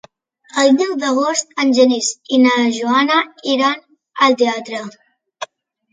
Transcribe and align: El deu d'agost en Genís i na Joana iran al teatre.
El 0.61 0.71
deu 0.79 0.93
d'agost 1.03 1.53
en 1.65 1.75
Genís 1.79 2.09
i 2.37 2.41
na 2.45 2.55
Joana 2.79 3.19
iran 3.57 3.79
al 4.29 4.39
teatre. 4.41 4.85